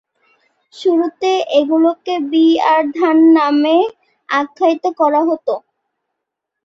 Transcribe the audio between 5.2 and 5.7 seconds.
হতো।